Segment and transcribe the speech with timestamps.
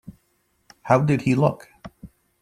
[0.81, 1.69] How did he look?